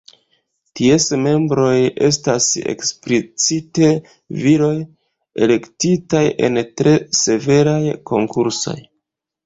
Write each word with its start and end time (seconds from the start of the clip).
Ties 0.77 1.03
membroj 1.25 1.73
estas 2.07 2.47
eksplicite 2.73 3.91
viroj, 4.41 4.73
elektitaj 5.49 6.27
en 6.49 6.63
tre 6.81 6.99
severaj 7.23 7.81
konkursoj. 8.15 8.81